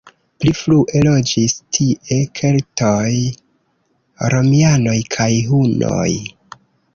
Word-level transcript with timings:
Pli 0.43 0.51
frue 0.59 1.01
loĝis 1.07 1.53
tie 1.77 2.17
keltoj, 2.39 3.11
romianoj 4.35 4.97
kaj 5.19 5.29
hunoj. 5.53 6.09